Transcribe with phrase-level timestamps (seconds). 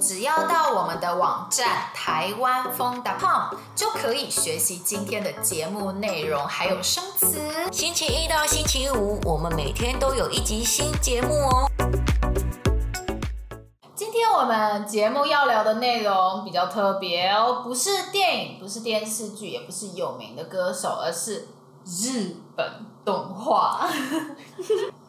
[0.00, 7.38] 只要到我们的网站台湾风 .com 就可以学习今天的节目内容，还有生词。
[7.70, 11.70] 星期一到星期五，我们每天都有一集新节目哦。
[13.94, 21.48] 今天我们节目要聊的内容比较特别哦，不是电影，不是电视剧，也不是有名的歌手，而是
[21.84, 23.86] 日本动画。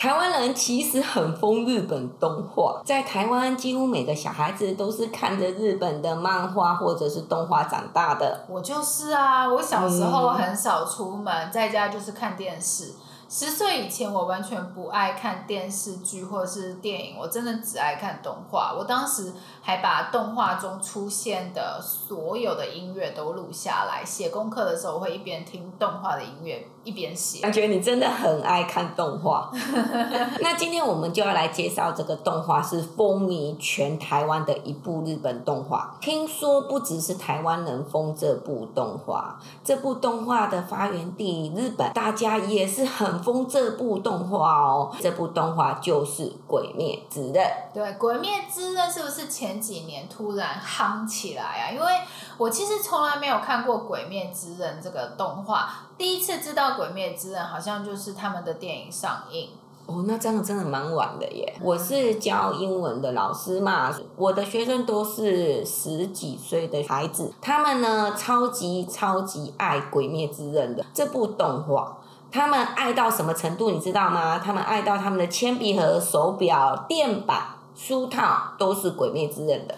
[0.00, 8.46] 台湾人其实很疯日本动画，在台湾几乎每个小孩子都是看着日本的漫画或者是动画长大的。
[8.48, 12.94] 我就是啊，我小时候很少出门，在家就是看电视。
[13.32, 18.74] 十岁以前，我完全不爱看电视剧或者是电影，我真的只爱看动画。
[18.76, 27.40] 我当时还把动画中出现的所有的音乐都录下来，写功课的时候我会一边听动画的音乐一边写。
[27.40, 29.52] 感觉你真的很爱看动画。
[30.42, 35.96] 那今天我们就要来介绍这个动画，是风靡全台湾的一部日本动画。
[36.00, 43.19] 听说不只是台湾人疯这部动画，这部动画的发源地日本，大家也是很。
[43.22, 47.34] 封这部动画哦，这部动画就是《鬼灭之刃》。
[47.74, 51.70] 对，《鬼灭之刃》是不是前几年突然夯起来啊？
[51.72, 51.86] 因为
[52.36, 59.50] 我其实从来没有看过《鬼灭之刃》这个动画，第一次知道《鬼灭之刃》好像就是他们的电影上映。
[59.86, 61.52] 哦，那这样真的蛮晚的耶。
[61.60, 71.96] 我是教英文的老师嘛，我的学生都是十几岁的孩子，他们呢超级超级爱《鬼灭之刃》的这部动画。
[72.32, 74.38] 他们爱到什么程度，你知道吗？
[74.38, 77.42] 他们爱到他们的铅笔盒、手表、电板、
[77.74, 79.74] 书套都是《鬼灭之刃》的。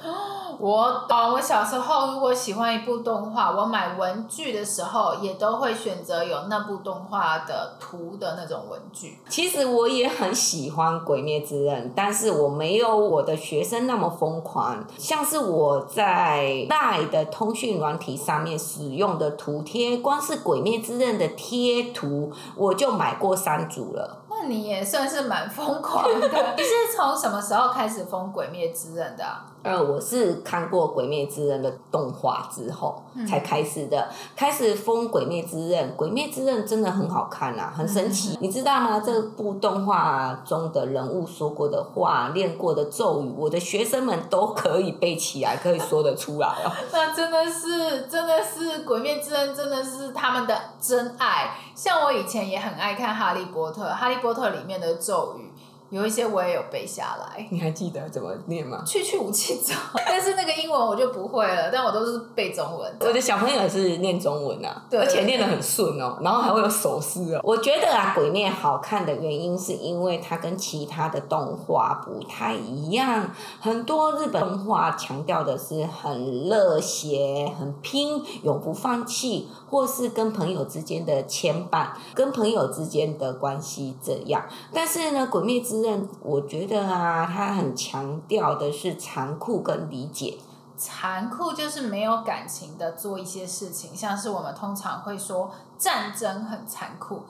[0.63, 9.19] 我懂，我小时候如果喜欢一部动画，我买文具的时候也都会选择有那部动画的图的那种文具。
[9.29, 14.87] 其实我也很喜欢《鬼灭之刃》，但是我没有我的学生那么疯狂。
[14.97, 24.19] 像是我在 LINE 的通讯软体上面使用的图贴，光是《鬼灭之刃》的贴图，我就买过三组了。
[24.31, 26.29] 那你也算是蛮疯狂的。
[26.57, 29.47] 你是从什么时候开始疯《鬼灭之刃》的啊？
[29.63, 35.91] 呃，我是看过《鬼灭之刃》的动画之后才开始的，嗯、开始封《鬼灭之刃》。
[35.97, 38.35] 《鬼灭之刃》真的很好看啊，很神奇。
[38.35, 38.99] 嗯、你知道吗？
[38.99, 46.73] 这部动画中的人物说过的话、练过的咒语，我的学生们都可以背起来，可以说得出来哦。
[46.93, 51.57] 那真的是，真的是《鬼灭之刃》，真的是他们的真爱。
[51.75, 55.52] 像我以前也很爱看《哈利波特》，《哈利波特》里面的咒语。
[55.93, 58.83] 有一些我也有背下来，你还记得怎么念吗？
[58.87, 59.75] 去去武器走，
[60.07, 62.93] 但是那个英文我就不会了，但我都是背中文。
[63.01, 67.41] 我的小朋友是念中文啊，对，而且念得很顺哦，然后还会有手势哦。
[67.45, 84.43] 我觉得啊，鬼灭好看的原因是因为它跟其他的动画不太一样，很多日本动画强调的是很热血、很拼、永不放弃，或是跟朋友之间的牵绊、跟朋友之间的关系这样。
[84.73, 90.35] 但是呢，鬼灭之刃我觉得啊，它很强调的是残酷跟理解。
[90.83, 97.23] 残酷就是没有感情的做一些事情，像是我们通常会说战争很残酷。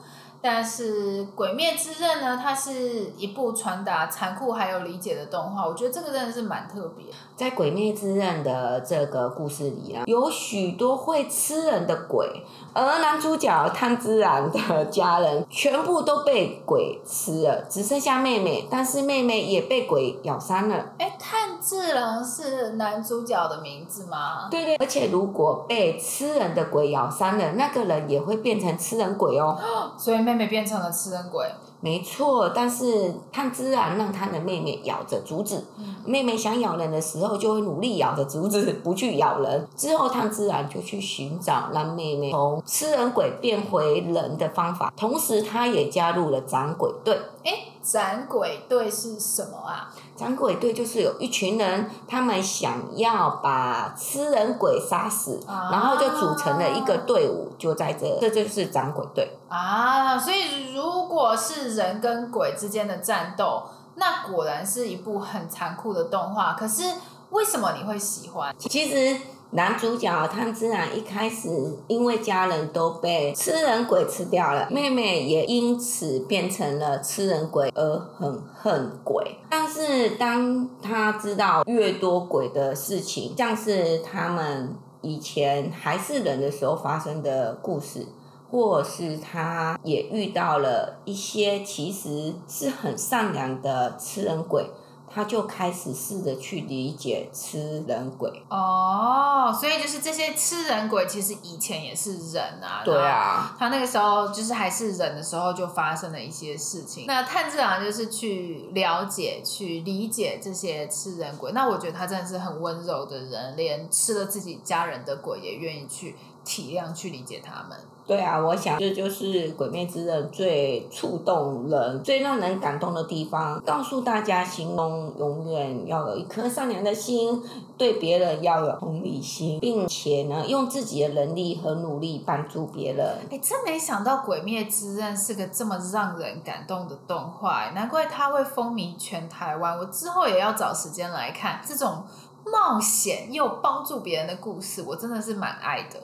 [0.44, 7.06] 但是《鬼灭之刃》呢，它是一部传达残酷还有理解的动画，我觉得这个真的是蛮特别。
[7.36, 20.74] 在《鬼灭之刃》的这个故事里啊，有许多会吃人的鬼，而男主角炭治郎的家人全部都被鬼吃了，只剩下妹妹，但是妹妹也被鬼咬伤了。
[20.98, 24.48] 哎，炭治郎是男主角的名字吗？
[24.50, 29.56] 对对，而且如果被吃人的鬼咬伤了，那个人也会变成吃人鬼哦。
[29.96, 31.46] 所以妹妹变成了吃人鬼。
[31.80, 39.66] 没错，但是炭治郎让他的妹妹咬着竹子，嗯、妹妹想咬人的时候就会努力咬着竹子，不去咬人。
[39.76, 47.20] 之后炭治郎就去寻找让妹妹从吃人鬼变回人的方法，同时他也加入了斩鬼队。
[47.42, 49.92] 诶，斩鬼队是什么啊？
[50.16, 59.36] 斩鬼队就是有一群人，他们想要把吃人鬼杀死，啊、然后就组成了一个队伍，就在这，这就是斩鬼队。
[59.48, 63.64] 啊，所以如果是人跟鬼之间的战斗，
[63.96, 66.52] 那果然是一部很残酷的动画。
[66.54, 66.84] 可是
[67.30, 68.54] 为什么你会喜欢？
[68.58, 69.20] 其实。
[69.54, 71.50] 男主角炭治郎一开始
[71.86, 79.36] 因为家人都被吃人鬼吃掉了，妹妹也因此变成了吃人鬼而很恨鬼。
[79.50, 88.06] 但是当他知道越多鬼的事情，像是他们以前还是人的时候发生的故事，
[88.50, 94.70] 或是他也遇到了一些其实是很善良的吃人鬼。
[95.14, 98.42] 他就开始试着去理解吃人鬼。
[98.48, 102.82] 哦，所以就是这些吃人鬼，其实以前也是人啊。
[102.84, 103.54] 对啊。
[103.58, 107.04] 他那个时候就是还是人的时候，就发生了一些事情。
[107.06, 111.52] 那炭治郎就是去了解、去理解这些吃人鬼。
[111.52, 117.78] 那我觉得他真的是很温柔的人，连吃了自己家人的鬼也愿意去体谅、去理解他们。
[118.06, 123.60] 对啊，我想这就是《鬼灭之刃》最触动人、最让人感动的地方。
[123.64, 127.42] 告诉大家，心中永远要有一颗善良的心，
[127.78, 133.18] 对别人要有同理心，并且呢，用自己的能力和努力帮助别人。
[133.30, 139.78] 哎，真没想到《鬼灭之刃》是个这么让人感动的动画，难怪它会风靡全台湾。
[139.78, 142.02] 我之后也要找时间来看这种
[142.44, 146.00] 冒险又帮助别人的故事，我真的是蛮爱的。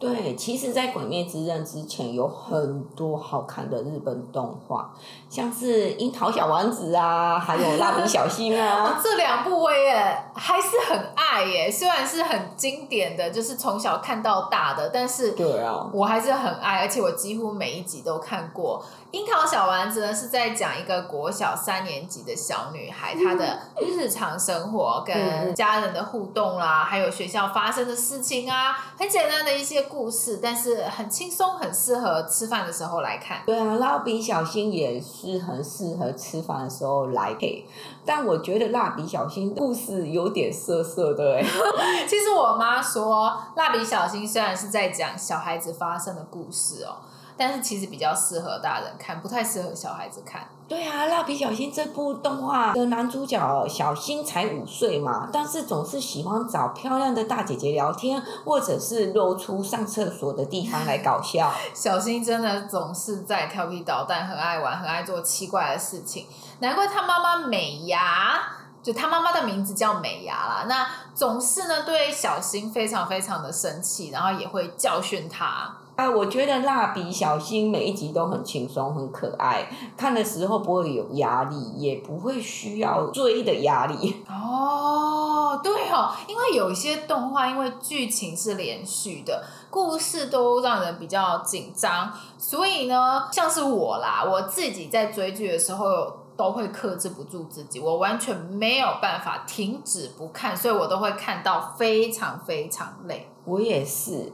[0.00, 4.90] 对，其实，在《鬼灭之刃》之前，有很多好看的日本动画，
[5.28, 8.98] 像是《樱桃小丸子》啊，还有《蜡笔小新》啊。
[9.04, 9.94] 这两部我也
[10.34, 18.82] 还是很爱耶，虽然是很经典的，就是从小看到大的，但是对啊，我还是很爱，而且我几乎每一集都看过。
[19.12, 33.42] 《樱桃小丸子》呢，是在讲一个国小三年级的小女孩，她的日常生活跟家人的互动啦，还有学校发生的事情啊，很简单的一些故事，但是很轻松，很适合吃饭的时候来看。
[33.44, 37.66] 对啊，蜡笔小新也是很适合吃饭的时候来配，
[38.06, 41.42] 但我觉得蜡笔小新的故事有点涩涩的哎。
[42.08, 46.94] 其实我妈说，蜡笔小新虽然是在讲小孩子发生的故事哦。
[47.40, 50.46] 但是其实比较适合大人看，不太适合小孩子看。
[50.68, 61.50] 对啊，蜡笔小新这部动画的男主角小新才五岁嘛，但是总是喜欢找漂亮的大姐姐聊天，或者是露出上厕所的地方来搞笑。
[61.72, 66.26] 小新真的总是在调皮捣蛋，很爱玩，很爱做奇怪的事情。
[66.58, 68.38] 难怪他妈妈美牙，
[68.82, 70.66] 就他妈妈的名字叫美伢啦。
[70.68, 75.74] 那总是呢对小新非常非常的生气，然后也会教训他。
[76.00, 79.68] 啊，我觉得蜡笔小新每一集都很轻松、很可爱，
[79.98, 84.16] 看的时候不会有压力，也不会需要追的压力。
[84.26, 96.16] 哦，对哦，因为有一些动画，因为剧情是连续的，故事都让人比较紧张，所以呢，像是我啦，我自己在追剧的时候。
[96.40, 103.28] 都会克制不住自己，我完全没有办法停止不看，所以我都会看到非常非常累。
[103.44, 104.32] 我也是，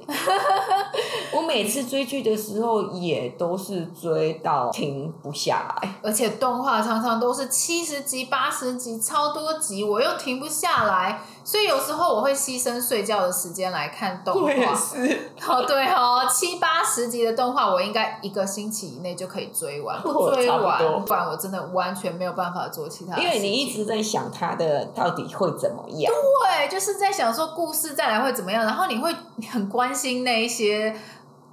[1.35, 11.23] 我每次追剧的时候也都是追到停不下来，而且动画常常都是七十集、八十集，超多集，我又停不下来。
[11.46, 14.40] 所以有时候我会牺牲睡觉的时间来看动画。
[14.40, 15.31] 我也是。
[15.46, 20.02] 哦，对哦，七八十集的动画，我应该一个星期以内就可以追完。
[20.02, 23.16] 不追完，不然我真的完全没有办法做其他。
[23.16, 26.12] 因为你一直在想它的到底会怎么样。
[26.43, 29.14] 对，就是在想说故事再来会怎么样，然后你会
[29.49, 30.96] 很关心那一些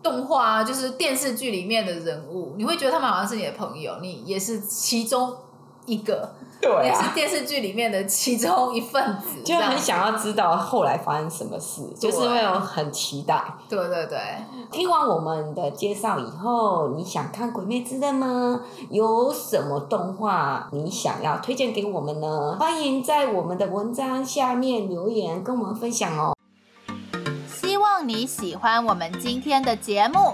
[0.02, 5.38] 动画，就是电视剧里面的人物，你会觉得他们好像是你的朋友，你也是其中
[5.86, 6.34] 一个。
[6.62, 13.44] 对啊，也是电视剧里面的其中一份子，就很想要知道后来发生什么事，就是会有很期待。
[13.68, 14.18] 对对对，
[14.72, 18.62] 听完我们的介绍以后，你想看《鬼灭之刃》吗？
[18.90, 22.56] 有什么动画你想要推荐给我们呢？
[22.58, 26.34] 欢迎在我们的文章下面留言跟我们分享哦。
[27.46, 30.34] 希望你喜欢我们今天的节目。